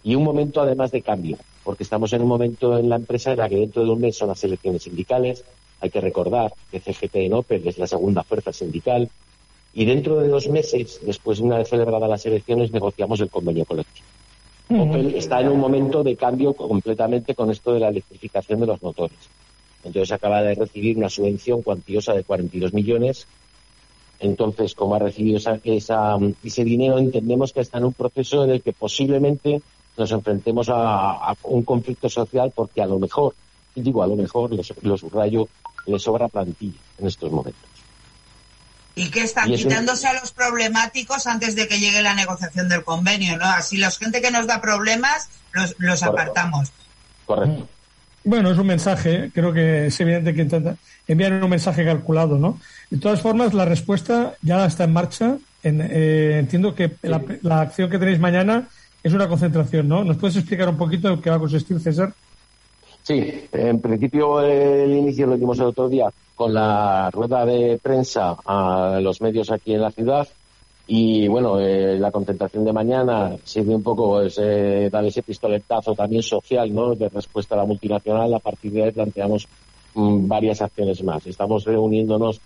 y 0.03 0.15
un 0.15 0.23
momento 0.23 0.59
además 0.59 0.89
de 0.89 1.03
cambio, 1.03 1.37
porque 1.63 1.83
estamos 1.83 2.11
en 2.13 2.23
un 2.23 2.29
momento 2.29 2.79
en 2.79 2.89
la 2.89 2.95
empresa 2.95 3.31
en 3.31 3.37
la 3.37 3.47
que 3.47 3.57
dentro 3.57 3.83
de 3.83 3.91
un 3.91 4.01
mes 4.01 4.17
son 4.17 4.29
las 4.29 4.43
elecciones 4.43 4.83
sindicales. 4.83 5.43
Hay 5.81 5.89
que 5.89 6.01
recordar 6.01 6.53
que 6.71 6.79
CGT 6.79 7.15
en 7.15 7.33
Opel 7.33 7.67
es 7.67 7.77
la 7.77 7.87
segunda 7.87 8.23
fuerza 8.23 8.53
sindical 8.53 9.09
y 9.73 9.85
dentro 9.85 10.19
de 10.19 10.27
dos 10.27 10.47
meses, 10.47 10.99
después 11.03 11.39
de 11.39 11.45
una 11.45 11.57
vez 11.57 11.69
celebradas 11.69 12.09
las 12.09 12.25
elecciones, 12.25 12.71
negociamos 12.71 13.19
el 13.21 13.29
convenio 13.29 13.65
colectivo. 13.65 14.05
Opel 14.69 15.15
está 15.15 15.41
en 15.41 15.49
un 15.49 15.59
momento 15.59 16.03
de 16.03 16.15
cambio 16.15 16.53
completamente 16.53 17.35
con 17.35 17.51
esto 17.51 17.73
de 17.73 17.79
la 17.79 17.89
electrificación 17.89 18.59
de 18.59 18.67
los 18.67 18.81
motores. 18.81 19.17
Entonces 19.83 20.11
acaba 20.11 20.41
de 20.43 20.55
recibir 20.55 20.97
una 20.97 21.09
subvención 21.09 21.61
cuantiosa 21.61 22.13
de 22.13 22.23
42 22.23 22.73
millones. 22.73 23.27
Entonces, 24.19 24.75
como 24.75 24.95
ha 24.95 24.99
recibido 24.99 25.37
esa, 25.37 25.59
ese 25.63 26.63
dinero, 26.63 26.99
entendemos 26.99 27.51
que 27.51 27.61
está 27.61 27.79
en 27.79 27.85
un 27.85 27.93
proceso 27.93 28.43
en 28.43 28.51
el 28.51 28.61
que 28.61 28.73
posiblemente 28.73 29.61
nos 29.97 30.11
enfrentemos 30.11 30.67
a, 30.69 31.35
un 31.43 31.63
conflicto 31.63 32.09
social 32.09 32.51
porque 32.55 32.81
a 32.81 32.85
lo 32.85 32.99
mejor, 32.99 33.33
digo 33.75 34.03
a 34.03 34.07
lo 34.07 34.15
mejor, 34.15 34.51
lo, 34.83 34.97
subrayo, 34.97 35.47
le 35.85 35.99
sobra 35.99 36.27
plantilla 36.27 36.79
en 36.97 37.07
estos 37.07 37.31
momentos. 37.31 37.69
Y 38.95 39.09
que 39.09 39.23
están 39.23 39.49
quitándose 39.51 40.07
a 40.07 40.13
los 40.19 40.31
problemáticos 40.31 41.25
antes 41.25 41.55
de 41.55 41.67
que 41.67 41.79
llegue 41.79 42.01
la 42.01 42.13
negociación 42.13 42.67
del 42.67 42.83
convenio, 42.83 43.37
¿no? 43.37 43.45
Así 43.45 43.77
la 43.77 43.89
gente 43.89 44.21
que 44.21 44.31
nos 44.31 44.47
da 44.47 44.59
problemas 44.59 45.29
los, 45.53 45.75
los 45.79 46.03
apartamos. 46.03 46.71
Correcto. 47.25 47.67
Bueno, 48.23 48.51
es 48.51 48.57
un 48.57 48.67
mensaje, 48.67 49.31
creo 49.33 49.51
que 49.51 49.87
es 49.87 49.99
evidente 49.99 50.33
que 50.33 50.43
intenta 50.43 50.75
enviar 51.07 51.33
un 51.33 51.49
mensaje 51.49 51.83
calculado, 51.83 52.37
¿no? 52.37 52.59
De 52.89 52.97
todas 52.97 53.21
formas, 53.21 53.53
la 53.53 53.65
respuesta 53.65 54.35
ya 54.41 54.65
está 54.65 54.83
en 54.83 54.93
marcha. 54.93 55.37
Eh, 55.63 56.37
entiendo 56.39 56.75
que 56.75 56.95
la, 57.01 57.61
acción 57.61 57.89
que 57.89 57.97
tenéis 57.97 58.19
mañana 58.19 58.67
es 59.03 59.13
una 59.13 59.27
concentración, 59.27 59.87
¿no? 59.87 60.03
¿Nos 60.03 60.17
puedes 60.17 60.37
explicar 60.37 60.69
un 60.69 60.77
poquito 60.77 61.09
en 61.09 61.21
qué 61.21 61.29
va 61.31 61.37
a 61.37 61.39
consistir, 61.39 61.79
César? 61.79 62.13
Sí, 63.03 63.47
en 63.51 63.81
principio 63.81 64.41
el 64.41 64.95
inicio 64.95 65.27
lo 65.27 65.37
dimos 65.37 65.57
el 65.59 65.65
otro 65.65 65.89
día 65.89 66.09
con 66.35 66.53
la 66.53 67.09
rueda 67.11 67.45
de 67.45 67.79
prensa 67.81 68.37
a 68.45 68.99
los 69.01 69.21
medios 69.21 69.51
aquí 69.51 69.73
en 69.73 69.81
la 69.81 69.91
ciudad 69.91 70.27
y 70.87 71.27
bueno, 71.27 71.59
eh, 71.59 71.97
la 71.97 72.11
concentración 72.11 72.65
de 72.65 72.73
mañana 72.73 73.37
sirve 73.43 73.75
un 73.75 73.83
poco 73.83 74.09
pues, 74.09 74.37
eh, 74.41 74.89
dar 74.91 75.05
ese 75.05 75.23
pistoletazo 75.23 75.93
también 75.93 76.21
social, 76.21 76.73
¿no? 76.73 76.95
De 76.95 77.07
respuesta 77.07 77.55
a 77.55 77.59
la 77.59 77.65
multinacional. 77.65 78.33
A 78.33 78.39
partir 78.39 78.73
de 78.73 78.83
ahí 78.83 78.91
planteamos 78.91 79.47
mm, 79.93 80.27
varias 80.27 80.61
acciones 80.61 81.01
más. 81.03 81.25
Estamos 81.27 81.63
reuniéndonos 81.63 82.41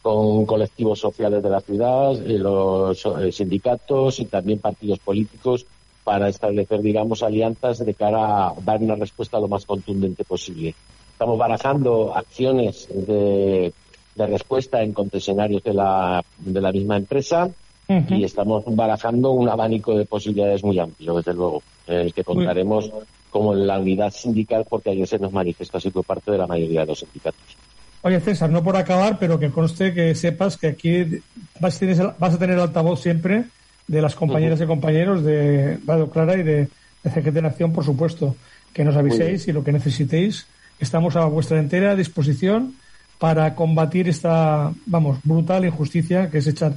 con 0.00 0.46
colectivos 0.46 0.98
sociales 0.98 1.42
de 1.42 1.50
la 1.50 1.60
ciudad, 1.60 2.14
eh, 2.22 2.38
los 2.38 3.06
sindicatos 3.32 4.20
y 4.20 4.24
también 4.24 4.60
partidos 4.60 4.98
políticos 5.00 5.66
para 6.10 6.28
establecer, 6.28 6.82
digamos, 6.82 7.22
alianzas 7.22 7.86
de 7.86 7.94
cara 7.94 8.48
a 8.48 8.54
dar 8.64 8.82
una 8.82 8.96
respuesta 8.96 9.38
lo 9.38 9.46
más 9.46 9.64
contundente 9.64 10.24
posible. 10.24 10.74
Estamos 11.12 11.38
barajando 11.38 12.12
acciones 12.16 12.88
de, 12.92 13.72
de 14.16 14.26
respuesta 14.26 14.82
en 14.82 14.92
concesionarios 14.92 15.62
de 15.62 15.72
la, 15.72 16.24
de 16.38 16.60
la 16.60 16.72
misma 16.72 16.96
empresa 16.96 17.48
y 18.08 18.24
estamos 18.24 18.64
barajando 18.66 19.30
un 19.30 19.48
abanico 19.48 19.96
de 19.96 20.04
posibilidades 20.04 20.64
muy 20.64 20.80
amplio, 20.80 21.14
desde 21.14 21.32
luego, 21.32 21.62
en 21.86 21.98
el 21.98 22.12
que 22.12 22.24
contaremos 22.24 22.90
como 23.30 23.54
la 23.54 23.78
unidad 23.78 24.10
sindical, 24.10 24.66
porque 24.68 24.90
ayer 24.90 25.06
se 25.06 25.20
nos 25.20 25.32
manifestó 25.32 25.78
así 25.78 25.90
por 25.90 26.04
parte 26.04 26.32
de 26.32 26.38
la 26.38 26.48
mayoría 26.48 26.80
de 26.80 26.86
los 26.86 26.98
sindicatos. 26.98 27.56
Oye, 28.02 28.18
César, 28.18 28.50
no 28.50 28.64
por 28.64 28.76
acabar, 28.76 29.16
pero 29.20 29.38
que 29.38 29.50
conste 29.50 29.94
que 29.94 30.16
sepas 30.16 30.56
que 30.56 30.66
aquí 30.66 31.22
vas 31.60 31.76
a 31.76 31.78
tener, 31.78 32.14
vas 32.18 32.34
a 32.34 32.38
tener 32.38 32.58
altavoz 32.58 33.00
siempre 33.00 33.44
de 33.90 34.00
las 34.00 34.14
compañeras 34.14 34.60
y 34.60 34.66
compañeros 34.66 35.24
de 35.24 35.80
Radio 35.84 36.08
Clara 36.10 36.36
y 36.36 36.44
de, 36.44 36.68
de 37.02 37.10
CGT 37.10 37.42
Nación, 37.42 37.72
por 37.72 37.84
supuesto. 37.84 38.36
Que 38.72 38.84
nos 38.84 38.94
aviséis 38.94 39.48
y 39.48 39.52
lo 39.52 39.64
que 39.64 39.72
necesitéis. 39.72 40.46
Estamos 40.78 41.16
a 41.16 41.24
vuestra 41.24 41.58
entera 41.58 41.96
disposición 41.96 42.76
para 43.18 43.56
combatir 43.56 44.08
esta, 44.08 44.72
vamos, 44.86 45.18
brutal 45.24 45.64
injusticia 45.64 46.30
que 46.30 46.38
es 46.38 46.46
echar 46.46 46.74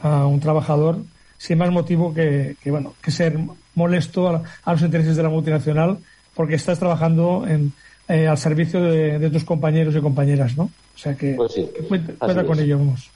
a 0.00 0.26
un 0.26 0.40
trabajador 0.40 0.96
sin 1.36 1.58
más 1.58 1.70
motivo 1.70 2.14
que, 2.14 2.56
bueno 2.64 2.94
que 3.02 3.10
ser 3.10 3.38
molesto 3.74 4.28
a, 4.28 4.72
los 4.72 4.82
intereses 4.82 5.16
de 5.16 5.22
la 5.22 5.28
multinacional 5.28 5.98
porque 6.34 6.54
estás 6.54 6.78
trabajando 6.78 7.44
en, 7.46 7.74
eh, 8.08 8.26
al 8.26 8.38
servicio 8.38 8.82
de, 8.82 9.30
tus 9.30 9.44
compañeros 9.44 9.94
y 9.94 10.00
compañeras, 10.00 10.56
¿no? 10.56 10.64
O 10.64 10.98
sea 10.98 11.14
que, 11.14 11.34
pues 11.34 11.54
cuenta, 11.86 12.44
con 12.44 12.58
ello, 12.58 12.78
vamos. 12.78 13.10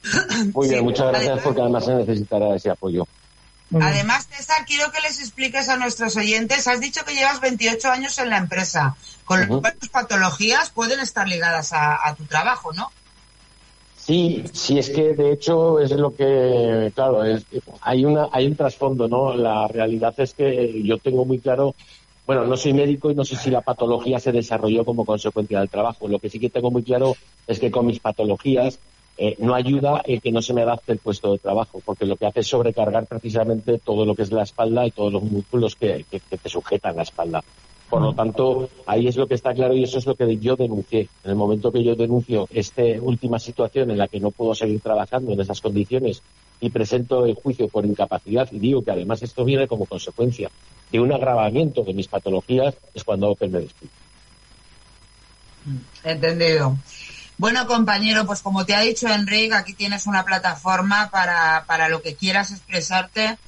Muy 0.54 0.68
bien, 0.68 0.84
muchas 0.84 1.08
gracias 1.08 1.40
porque 1.42 1.62
además 1.62 1.84
se 1.86 1.94
necesitará 1.94 2.54
ese 2.54 2.70
apoyo. 2.70 3.06
Además, 3.74 4.28
César, 4.30 4.64
quiero 4.66 4.90
que 4.90 5.00
les 5.00 5.20
expliques 5.20 5.68
a 5.68 5.76
nuestros 5.76 6.16
oyentes, 6.16 6.66
has 6.66 6.80
dicho 6.80 7.04
que 7.04 7.14
llevas 7.14 7.40
28 7.40 7.90
años 7.90 8.18
en 8.18 8.30
la 8.30 8.38
empresa, 8.38 8.96
con 9.24 9.46
lo 9.46 9.60
cual 9.60 9.76
tus 9.78 9.90
patologías 9.90 10.70
pueden 10.70 11.00
estar 11.00 11.28
ligadas 11.28 11.72
a 11.72 12.14
tu 12.16 12.24
trabajo, 12.24 12.72
¿no? 12.72 12.90
Sí, 14.08 14.42
sí, 14.54 14.78
es 14.78 14.88
que 14.88 15.12
de 15.12 15.32
hecho 15.32 15.78
es 15.80 15.90
lo 15.90 16.16
que, 16.16 16.90
claro, 16.94 17.22
es, 17.24 17.44
hay, 17.82 18.06
una, 18.06 18.28
hay 18.32 18.46
un 18.46 18.56
trasfondo, 18.56 19.06
¿no? 19.06 19.34
La 19.34 19.68
realidad 19.68 20.14
es 20.16 20.32
que 20.32 20.82
yo 20.82 20.96
tengo 20.96 21.26
muy 21.26 21.40
claro, 21.40 21.74
bueno, 22.26 22.46
no 22.46 22.56
soy 22.56 22.72
médico 22.72 23.10
y 23.10 23.14
no 23.14 23.22
sé 23.26 23.36
si 23.36 23.50
la 23.50 23.60
patología 23.60 24.18
se 24.18 24.32
desarrolló 24.32 24.86
como 24.86 25.04
consecuencia 25.04 25.60
del 25.60 25.68
trabajo. 25.68 26.08
Lo 26.08 26.20
que 26.20 26.30
sí 26.30 26.40
que 26.40 26.48
tengo 26.48 26.70
muy 26.70 26.84
claro 26.84 27.16
es 27.46 27.60
que 27.60 27.70
con 27.70 27.84
mis 27.84 28.00
patologías 28.00 28.78
eh, 29.18 29.34
no 29.38 29.54
ayuda 29.54 30.00
el 30.06 30.20
que 30.20 30.30
no 30.30 30.40
se 30.40 30.54
me 30.54 30.62
adapte 30.62 30.92
el 30.92 30.98
puesto 30.98 31.32
de 31.32 31.38
trabajo, 31.38 31.82
porque 31.84 32.06
lo 32.06 32.16
que 32.16 32.26
hace 32.26 32.40
es 32.40 32.46
sobrecargar 32.46 33.06
precisamente 33.06 33.78
todo 33.78 34.06
lo 34.06 34.14
que 34.14 34.22
es 34.22 34.30
la 34.30 34.44
espalda 34.44 34.86
y 34.86 34.92
todos 34.92 35.12
los 35.12 35.24
músculos 35.24 35.74
que, 35.74 36.06
que 36.08 36.20
te 36.20 36.48
sujetan 36.48 36.96
la 36.96 37.02
espalda. 37.02 37.42
Por 37.90 38.02
lo 38.02 38.14
tanto, 38.14 38.68
ahí 38.86 39.08
es 39.08 39.16
lo 39.16 39.26
que 39.26 39.34
está 39.34 39.54
claro 39.54 39.74
y 39.74 39.82
eso 39.82 39.98
es 39.98 40.06
lo 40.06 40.14
que 40.14 40.36
yo 40.36 40.56
denuncié. 40.56 41.08
En 41.24 41.30
el 41.30 41.36
momento 41.36 41.72
que 41.72 41.82
yo 41.82 41.96
denuncio 41.96 42.46
esta 42.50 42.82
última 43.00 43.38
situación 43.38 43.90
en 43.90 43.98
la 43.98 44.08
que 44.08 44.20
no 44.20 44.30
puedo 44.30 44.54
seguir 44.54 44.80
trabajando 44.80 45.32
en 45.32 45.40
esas 45.40 45.60
condiciones 45.60 46.22
y 46.60 46.70
presento 46.70 47.24
el 47.24 47.34
juicio 47.34 47.68
por 47.68 47.86
incapacidad 47.86 48.48
y 48.52 48.58
digo 48.58 48.82
que 48.82 48.90
además 48.90 49.22
esto 49.22 49.44
viene 49.44 49.66
como 49.66 49.86
consecuencia 49.86 50.50
de 50.92 51.00
un 51.00 51.12
agravamiento 51.12 51.82
de 51.82 51.94
mis 51.94 52.08
patologías, 52.08 52.76
es 52.94 53.04
cuando 53.04 53.30
Opel 53.30 53.50
me 53.50 53.60
despido. 53.60 53.90
Entendido. 56.04 56.76
Bueno, 57.38 57.66
compañero, 57.66 58.26
pues 58.26 58.42
como 58.42 58.66
te 58.66 58.74
ha 58.74 58.80
dicho 58.80 59.08
Enrique, 59.08 59.54
aquí 59.54 59.72
tienes 59.72 60.06
una 60.06 60.24
plataforma 60.24 61.08
para, 61.10 61.64
para 61.66 61.88
lo 61.88 62.02
que 62.02 62.16
quieras 62.16 62.50
expresarte 62.50 63.38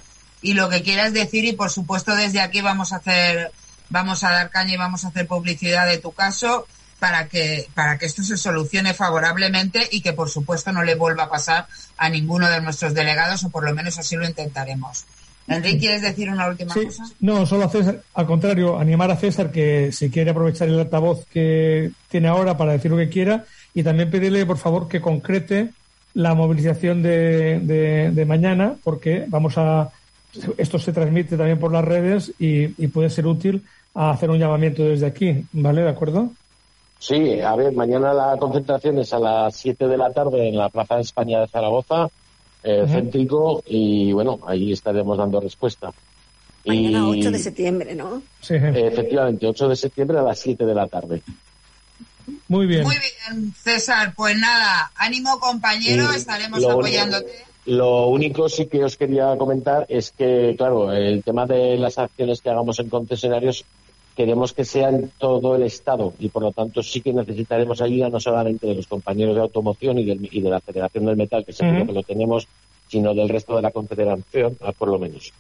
y 0.41 0.55
lo 0.55 0.69
que 0.69 0.83
quieras 0.83 1.13
decir 1.13 1.45
y 1.45 1.53
por 1.53 1.71
supuesto 1.71 2.15
desde 2.15 2.41
aquí 2.41 2.63
vamos 2.63 2.93
a 2.93 2.97
hacer 2.97 3.53
vamos 3.91 4.25
a 4.25 4.31
dar 4.31 4.51
caña 4.51 4.75
y 4.75 4.77
vamos 4.77 5.05
a 5.05 5.09
hacer 5.09 5.27
publicidad 5.27 5.87
de 5.87 5.99
tu 5.99 6.13
caso 6.13 6.67
para 7.01 7.29
que, 7.29 7.67
para 7.75 7.99
que 7.99 8.07
esto 8.07 8.23
se 8.23 8.37
solucione 8.37 8.95
favorablemente 8.95 9.89
y 9.91 10.03
que, 10.03 10.13
por 10.13 10.29
supuesto, 10.29 10.71
no 10.71 10.83
le 10.85 10.95
vuelva 10.95 11.25
a 11.25 11.31
pasar 11.31 11.67
a 11.97 12.09
ninguno 12.09 12.49
de 12.49 12.61
nuestros 12.61 12.95
delegados, 12.95 13.43
o 13.43 13.49
por 13.49 13.65
lo 13.65 13.75
menos 13.75 13.99
así 13.99 14.17
lo 14.17 14.27
intentaremos. 14.27 15.07
Enrique, 15.49 15.79
¿quieres 15.79 16.03
decir 16.03 16.31
una 16.31 16.47
última 16.47 16.75
cosa? 16.75 17.05
No, 17.19 17.47
solo 17.47 17.65
a 17.65 17.71
César, 17.71 18.03
al 18.15 18.27
contrario, 18.27 18.79
animar 18.79 19.11
a 19.11 19.17
César 19.17 19.51
que 19.51 19.91
si 19.93 20.11
quiere 20.11 20.31
aprovechar 20.31 20.69
el 20.69 20.79
altavoz 20.79 21.25
que 21.27 21.91
tiene 22.09 22.29
ahora 22.29 22.57
para 22.57 22.73
decir 22.73 22.91
lo 22.91 22.99
que 22.99 23.09
quiera 23.09 23.45
y 23.75 23.83
también 23.83 24.11
pedirle, 24.11 24.47
por 24.47 24.59
favor, 24.59 24.89
que 24.89 25.01
concrete 25.01 25.71
la 26.15 26.35
movilización 26.35 27.03
de, 27.03 27.61
de, 27.61 28.11
de 28.11 28.25
mañana, 28.25 28.75
porque 28.83 29.25
vamos 29.29 29.57
a. 29.57 29.91
Esto 30.59 30.79
se 30.79 30.93
transmite 30.93 31.37
también 31.37 31.59
por 31.59 31.73
las 31.73 31.85
redes 31.85 32.33
y, 32.39 32.83
y 32.83 32.89
puede 32.89 33.11
ser 33.11 33.27
útil 33.27 33.65
a 33.95 34.11
hacer 34.11 34.31
un 34.31 34.39
llamamiento 34.39 34.85
desde 34.85 35.07
aquí, 35.07 35.45
¿vale? 35.53 35.83
¿De 35.83 35.89
acuerdo? 35.89 36.31
Sí, 36.99 37.41
a 37.41 37.57
ver, 37.57 37.73
mañana 37.73 38.13
la 38.13 38.37
concentración 38.37 38.99
es 38.99 39.13
a 39.13 39.19
las 39.19 39.57
7 39.57 39.89
de 39.89 39.97
la 39.97 40.13
tarde 40.13 40.49
en 40.49 40.57
la 40.57 40.69
Plaza 40.69 40.97
de 40.97 41.01
España 41.01 41.41
de 41.41 41.49
Zaragoza, 41.49 42.09
eh, 42.63 42.85
céntrico, 42.87 43.63
y 43.67 44.13
bueno, 44.13 44.39
ahí 44.47 44.73
estaremos 44.73 45.17
dando 45.17 45.41
respuesta. 45.41 45.93
Mañana 46.67 47.09
8 47.09 47.31
de 47.31 47.39
septiembre, 47.39 47.95
¿no? 47.95 48.23
Sí. 48.41 48.55
efectivamente, 48.55 49.47
8 49.47 49.69
de 49.69 49.77
septiembre 49.77 50.19
a 50.19 50.23
las 50.23 50.39
7 50.39 50.67
de 50.67 50.75
la 50.75 50.87
tarde. 50.87 51.23
Muy 52.51 52.67
bien. 52.67 52.83
Muy 52.83 52.97
bien, 52.97 53.55
César. 53.55 54.13
Pues 54.17 54.37
nada, 54.37 54.91
ánimo 54.97 55.39
compañero, 55.39 56.11
estaremos 56.11 56.65
apoyándote. 56.65 57.45
Lo 57.67 58.09
único 58.09 58.49
sí 58.49 58.67
que 58.67 58.83
os 58.83 58.97
quería 58.97 59.37
comentar 59.39 59.87
es 59.89 60.11
que, 60.11 60.57
claro, 60.59 60.93
el 60.93 61.23
tema 61.23 61.47
de 61.47 61.77
las 61.77 61.97
acciones 61.97 62.41
que 62.41 62.51
hagamos 62.51 62.81
en 62.81 62.89
concesionarios 62.89 63.65
queremos 64.17 64.53
que 64.53 64.65
sea 64.65 64.89
en 64.89 65.13
todo 65.17 65.55
el 65.55 65.63
Estado 65.63 66.13
y 66.19 66.29
por 66.29 66.43
lo 66.43 66.51
tanto 66.51 66.83
sí 66.83 67.01
que 67.01 67.13
necesitaremos 67.13 67.81
ayuda 67.81 68.09
no 68.09 68.19
solamente 68.19 68.67
de 68.67 68.75
los 68.75 68.89
compañeros 68.89 69.37
de 69.37 69.43
automoción 69.43 70.01
y, 70.01 70.05
de 70.05 70.51
la 70.51 70.61
Federación 70.61 71.07
del 71.07 71.17
Metal, 71.17 71.45
que 71.45 71.53
seguro 71.53 71.87
que 71.87 71.93
lo 71.93 72.03
tenemos, 72.03 72.49
sino 72.89 73.15
del 73.15 73.29
resto 73.29 73.55
de 73.55 73.63
la 73.63 73.71
Confederación, 73.71 74.59
por 74.77 74.89
lo 74.89 74.99
menos. 74.99 75.33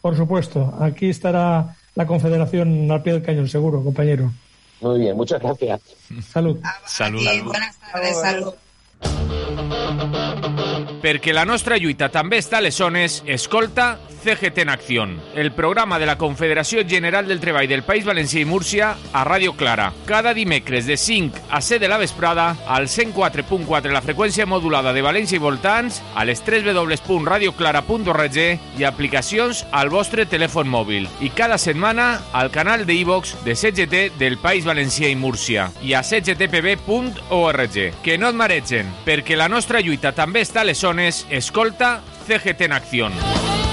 Por 0.00 0.16
supuesto, 0.16 0.74
aquí 0.80 1.10
estará 1.10 1.76
la 1.94 2.06
Confederación 2.06 2.90
al 2.90 3.02
pie 3.02 3.12
del 3.12 3.22
cañón, 3.22 3.48
seguro, 3.48 3.84
compañero. 3.84 4.32
Muy 4.80 5.00
bien, 5.00 5.16
muchas 5.16 5.40
gracias. 5.40 5.80
Salud. 6.30 6.58
Salud. 6.86 7.22
Buenas 7.44 7.78
tardes, 7.78 8.20
salud. 8.20 8.54
Perquè 11.02 11.32
la 11.32 11.44
nostra 11.46 11.78
lluita 11.78 12.08
també 12.10 12.40
està 12.42 12.58
a 12.58 12.64
les 12.64 12.76
zones, 12.76 13.22
escolta 13.26 13.98
CGT 14.18 14.58
en 14.58 14.68
Acció, 14.68 15.06
el 15.34 15.52
programa 15.52 15.98
de 15.98 16.06
la 16.06 16.18
Confederació 16.18 16.82
General 16.86 17.26
del 17.28 17.38
Treball 17.40 17.68
del 17.70 17.84
País 17.86 18.04
Valencià 18.04 18.42
i 18.42 18.48
Múrcia 18.48 18.90
a 19.12 19.22
Ràdio 19.24 19.54
Clara. 19.56 19.92
Cada 20.06 20.34
dimecres 20.34 20.86
de 20.86 20.96
5 20.98 21.38
a 21.50 21.60
7 21.62 21.78
de 21.84 21.88
la 21.88 21.98
vesprada 21.98 22.56
al 22.66 22.88
104.4 22.88 23.92
la 23.94 24.02
freqüència 24.02 24.46
modulada 24.46 24.92
de 24.92 25.04
València 25.06 25.38
i 25.38 25.42
voltants, 25.42 26.02
a 26.14 26.24
les 26.26 26.42
3 26.42 26.66
www.radioclara.org 26.66 28.38
i 28.78 28.84
aplicacions 28.84 29.64
al 29.70 29.88
vostre 29.94 30.26
telèfon 30.26 30.68
mòbil. 30.68 31.06
I 31.22 31.30
cada 31.30 31.58
setmana 31.58 32.18
al 32.32 32.50
canal 32.50 32.86
de 32.86 32.98
iVox 32.98 33.36
de 33.46 33.54
CGT 33.54 34.18
del 34.18 34.38
País 34.42 34.66
Valencià 34.66 35.08
i 35.08 35.16
Múrcia 35.16 35.70
i 35.80 35.94
a 35.94 36.02
cgtpb.org. 36.02 37.78
Que 38.02 38.18
no 38.18 38.28
et 38.28 38.36
maregen, 38.36 38.87
perquè 39.04 39.36
la 39.36 39.48
nostra 39.48 39.80
lluita 39.80 40.12
també 40.16 40.42
està 40.46 40.62
a 40.62 40.68
les. 40.68 41.24
Escolta 41.30 41.98
CGT 42.26 42.68
en 42.68 42.78
Acció. 42.78 43.67